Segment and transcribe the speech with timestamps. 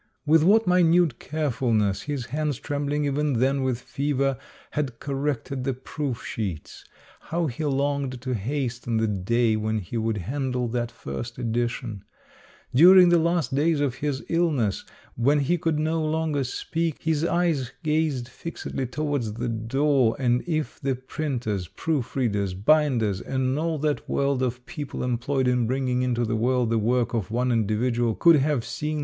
[0.25, 4.39] With what minute carefulness his hands, trembling even then with fever,
[4.71, 6.83] had cor rected the proof sheets.
[7.19, 12.03] How he longed to hasten the day when he would handle that first edition!
[12.73, 14.85] During the last days of his illness,
[15.15, 20.79] when he could no longer speak, his eyes gazed fixedly towards the door, and if
[20.79, 26.35] the printers, proof readers,,binders, and all that world of people employed in bringing into the
[26.35, 28.99] world the work of one individual could have seen The Last Book.